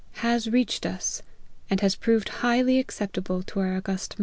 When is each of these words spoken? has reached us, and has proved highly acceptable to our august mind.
has 0.25 0.49
reached 0.49 0.83
us, 0.83 1.21
and 1.69 1.81
has 1.81 1.93
proved 1.95 2.29
highly 2.41 2.79
acceptable 2.79 3.43
to 3.43 3.59
our 3.59 3.75
august 3.77 4.13
mind. 4.17 4.19